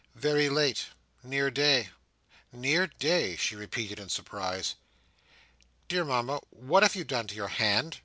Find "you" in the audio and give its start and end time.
6.95-7.03